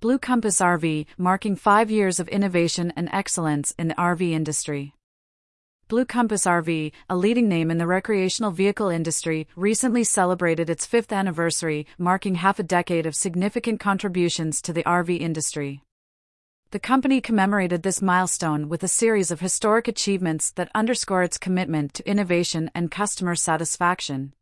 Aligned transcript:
Blue 0.00 0.18
Compass 0.18 0.60
RV, 0.60 1.04
marking 1.18 1.54
five 1.54 1.90
years 1.90 2.18
of 2.18 2.28
innovation 2.28 2.90
and 2.96 3.10
excellence 3.12 3.74
in 3.78 3.88
the 3.88 3.94
RV 3.96 4.30
industry. 4.30 4.94
Blue 5.88 6.06
Compass 6.06 6.46
RV, 6.46 6.92
a 7.10 7.16
leading 7.16 7.50
name 7.50 7.70
in 7.70 7.76
the 7.76 7.86
recreational 7.86 8.50
vehicle 8.50 8.88
industry, 8.88 9.46
recently 9.56 10.02
celebrated 10.02 10.70
its 10.70 10.86
fifth 10.86 11.12
anniversary, 11.12 11.86
marking 11.98 12.36
half 12.36 12.58
a 12.58 12.62
decade 12.62 13.04
of 13.04 13.14
significant 13.14 13.78
contributions 13.78 14.62
to 14.62 14.72
the 14.72 14.84
RV 14.84 15.20
industry. 15.20 15.82
The 16.70 16.78
company 16.78 17.20
commemorated 17.20 17.82
this 17.82 18.00
milestone 18.00 18.70
with 18.70 18.82
a 18.82 18.88
series 18.88 19.30
of 19.30 19.40
historic 19.40 19.86
achievements 19.86 20.50
that 20.52 20.70
underscore 20.74 21.24
its 21.24 21.36
commitment 21.36 21.92
to 21.92 22.08
innovation 22.08 22.70
and 22.74 22.90
customer 22.90 23.34
satisfaction. 23.34 24.32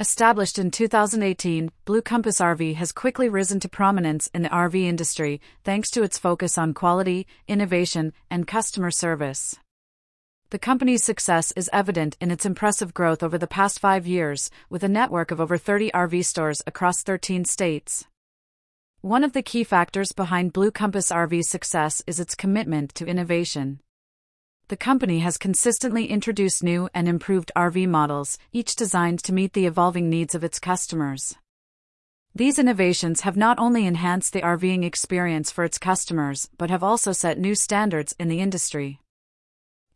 Established 0.00 0.58
in 0.58 0.70
2018, 0.70 1.70
Blue 1.84 2.00
Compass 2.00 2.40
RV 2.40 2.76
has 2.76 2.90
quickly 2.90 3.28
risen 3.28 3.60
to 3.60 3.68
prominence 3.68 4.30
in 4.32 4.40
the 4.40 4.48
RV 4.48 4.74
industry 4.74 5.42
thanks 5.62 5.90
to 5.90 6.02
its 6.02 6.16
focus 6.16 6.56
on 6.56 6.72
quality, 6.72 7.26
innovation, 7.46 8.14
and 8.30 8.46
customer 8.46 8.90
service. 8.90 9.58
The 10.48 10.58
company's 10.58 11.04
success 11.04 11.52
is 11.52 11.68
evident 11.70 12.16
in 12.18 12.30
its 12.30 12.46
impressive 12.46 12.94
growth 12.94 13.22
over 13.22 13.36
the 13.36 13.46
past 13.46 13.78
five 13.78 14.06
years, 14.06 14.48
with 14.70 14.82
a 14.82 14.88
network 14.88 15.30
of 15.30 15.38
over 15.38 15.58
30 15.58 15.90
RV 15.90 16.24
stores 16.24 16.62
across 16.66 17.02
13 17.02 17.44
states. 17.44 18.06
One 19.02 19.22
of 19.22 19.34
the 19.34 19.42
key 19.42 19.64
factors 19.64 20.12
behind 20.12 20.54
Blue 20.54 20.70
Compass 20.70 21.10
RV's 21.10 21.50
success 21.50 22.02
is 22.06 22.18
its 22.18 22.34
commitment 22.34 22.94
to 22.94 23.06
innovation 23.06 23.80
the 24.70 24.76
company 24.76 25.18
has 25.18 25.36
consistently 25.36 26.06
introduced 26.06 26.62
new 26.62 26.88
and 26.94 27.08
improved 27.08 27.50
RV 27.56 27.88
models, 27.88 28.38
each 28.52 28.76
designed 28.76 29.18
to 29.24 29.32
meet 29.32 29.52
the 29.52 29.66
evolving 29.66 30.08
needs 30.08 30.32
of 30.32 30.44
its 30.44 30.60
customers. 30.60 31.34
These 32.36 32.56
innovations 32.56 33.22
have 33.22 33.36
not 33.36 33.58
only 33.58 33.84
enhanced 33.84 34.32
the 34.32 34.42
RVing 34.42 34.84
experience 34.84 35.50
for 35.50 35.64
its 35.64 35.76
customers, 35.76 36.48
but 36.56 36.70
have 36.70 36.84
also 36.84 37.10
set 37.10 37.36
new 37.36 37.56
standards 37.56 38.14
in 38.20 38.28
the 38.28 38.38
industry. 38.38 39.00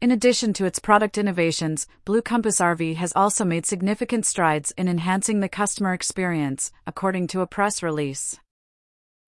In 0.00 0.10
addition 0.10 0.52
to 0.54 0.64
its 0.64 0.80
product 0.80 1.18
innovations, 1.18 1.86
Blue 2.04 2.20
Compass 2.20 2.58
RV 2.58 2.96
has 2.96 3.12
also 3.14 3.44
made 3.44 3.66
significant 3.66 4.26
strides 4.26 4.72
in 4.76 4.88
enhancing 4.88 5.38
the 5.38 5.48
customer 5.48 5.94
experience, 5.94 6.72
according 6.84 7.28
to 7.28 7.42
a 7.42 7.46
press 7.46 7.80
release 7.80 8.40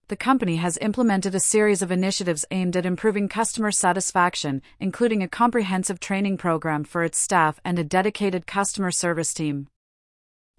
the 0.08 0.16
company 0.16 0.56
has 0.56 0.78
implemented 0.80 1.34
a 1.34 1.40
series 1.40 1.82
of 1.82 1.90
initiatives 1.90 2.44
aimed 2.52 2.76
at 2.76 2.86
improving 2.86 3.28
customer 3.28 3.72
satisfaction, 3.72 4.62
including 4.78 5.20
a 5.20 5.28
comprehensive 5.28 5.98
training 5.98 6.36
program 6.36 6.84
for 6.84 7.02
its 7.02 7.18
staff 7.18 7.58
and 7.64 7.76
a 7.76 7.84
dedicated 7.84 8.46
customer 8.46 8.92
service 8.92 9.34
team. 9.34 9.66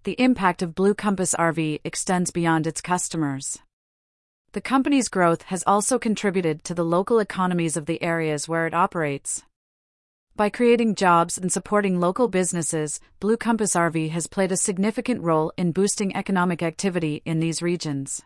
The 0.03 0.19
impact 0.19 0.61
of 0.61 0.75
Blue 0.75 0.93
Compass 0.93 1.33
RV 1.33 1.79
extends 1.85 2.29
beyond 2.29 2.67
its 2.67 2.81
customers. 2.81 3.59
The 4.51 4.59
company's 4.59 5.07
growth 5.07 5.43
has 5.43 5.63
also 5.65 5.97
contributed 5.97 6.65
to 6.65 6.73
the 6.73 6.83
local 6.85 7.19
economies 7.19 7.77
of 7.77 7.85
the 7.85 8.03
areas 8.03 8.49
where 8.49 8.67
it 8.67 8.73
operates. 8.73 9.43
By 10.35 10.49
creating 10.49 10.95
jobs 10.95 11.37
and 11.37 11.51
supporting 11.51 12.01
local 12.01 12.27
businesses, 12.27 12.99
Blue 13.21 13.37
Compass 13.37 13.75
RV 13.75 14.09
has 14.09 14.27
played 14.27 14.51
a 14.51 14.57
significant 14.57 15.21
role 15.21 15.53
in 15.55 15.71
boosting 15.71 16.13
economic 16.15 16.61
activity 16.61 17.21
in 17.23 17.39
these 17.39 17.61
regions. 17.61 18.23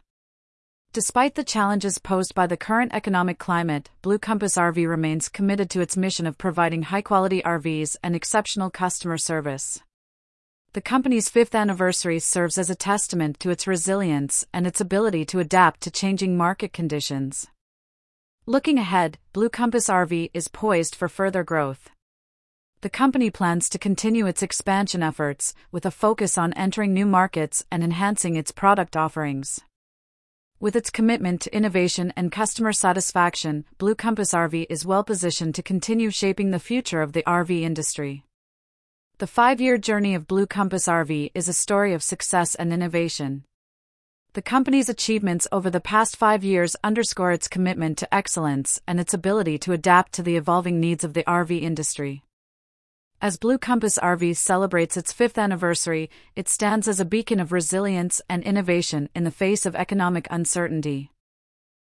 Despite 0.94 1.36
the 1.36 1.45
challenges 1.45 2.00
posed 2.00 2.36
by 2.36 2.47
the 2.47 2.58
current 2.58 2.94
economic 2.94 3.39
climate, 3.39 3.89
Blue 4.02 4.20
Compass 4.20 4.58
RV 4.58 4.89
remains 4.89 5.30
committed 5.30 5.70
to 5.70 5.80
its 5.80 5.95
mission 5.95 6.28
of 6.28 6.38
providing 6.38 6.81
high 6.81 7.02
quality 7.02 7.42
RVs 7.44 7.95
and 8.03 8.14
exceptional 8.14 8.70
customer 8.70 9.17
service. 9.17 9.80
The 10.73 10.81
company's 10.81 11.30
fifth 11.30 11.56
anniversary 11.56 12.19
serves 12.19 12.58
as 12.58 12.69
a 12.69 12.75
testament 12.75 13.39
to 13.39 13.52
its 13.52 13.67
resilience 13.67 14.45
and 14.52 14.67
its 14.67 14.81
ability 14.81 15.23
to 15.28 15.39
adapt 15.39 15.80
to 15.81 15.92
changing 15.92 16.36
market 16.36 16.73
conditions. 16.73 17.47
Looking 18.45 18.78
ahead, 18.78 19.17
Blue 19.31 19.47
Compass 19.47 19.88
RV 19.88 20.31
is 20.34 20.50
poised 20.50 20.94
for 20.94 21.08
further 21.08 21.45
growth. 21.45 21.89
The 22.81 22.89
company 22.89 23.30
plans 23.30 23.69
to 23.69 23.80
continue 23.80 24.28
its 24.28 24.44
expansion 24.44 25.03
efforts, 25.03 25.53
with 25.72 25.85
a 25.85 25.91
focus 25.91 26.38
on 26.38 26.51
entering 26.51 26.94
new 26.94 27.06
markets 27.06 27.63
and 27.72 27.81
enhancing 27.81 28.35
its 28.35 28.51
product 28.51 28.97
offerings. 28.97 29.62
With 30.61 30.75
its 30.75 30.91
commitment 30.91 31.41
to 31.41 31.55
innovation 31.55 32.13
and 32.16 32.31
customer 32.31 32.72
satisfaction, 32.72 33.66
Blue 33.79 33.95
Compass 33.95 34.31
RV 34.31 34.67
is 34.69 34.85
well 34.85 35.03
positioned 35.03 35.55
to 35.55 35.63
continue 35.63 36.11
shaping 36.11 36.51
the 36.51 36.59
future 36.59 37.01
of 37.01 37.13
the 37.13 37.23
RV 37.23 37.61
industry. 37.61 38.25
The 39.17 39.25
five 39.25 39.59
year 39.59 39.79
journey 39.79 40.13
of 40.13 40.27
Blue 40.27 40.45
Compass 40.45 40.85
RV 40.85 41.31
is 41.33 41.47
a 41.47 41.53
story 41.53 41.95
of 41.95 42.03
success 42.03 42.53
and 42.53 42.71
innovation. 42.71 43.44
The 44.33 44.44
company's 44.44 44.88
achievements 44.88 45.47
over 45.51 45.71
the 45.71 45.81
past 45.81 46.16
five 46.16 46.44
years 46.44 46.75
underscore 46.83 47.31
its 47.31 47.47
commitment 47.47 47.97
to 47.97 48.13
excellence 48.13 48.79
and 48.85 49.00
its 49.00 49.16
ability 49.16 49.57
to 49.57 49.73
adapt 49.73 50.13
to 50.13 50.21
the 50.21 50.35
evolving 50.35 50.79
needs 50.79 51.03
of 51.03 51.16
the 51.16 51.23
RV 51.23 51.59
industry. 51.59 52.23
As 53.23 53.37
Blue 53.37 53.59
Compass 53.59 53.99
RV 53.99 54.35
celebrates 54.35 54.97
its 54.97 55.13
fifth 55.13 55.37
anniversary, 55.37 56.09
it 56.35 56.49
stands 56.49 56.87
as 56.87 56.99
a 56.99 57.05
beacon 57.05 57.39
of 57.39 57.51
resilience 57.51 58.19
and 58.27 58.41
innovation 58.41 59.09
in 59.13 59.25
the 59.25 59.29
face 59.29 59.67
of 59.67 59.75
economic 59.75 60.27
uncertainty. 60.31 61.11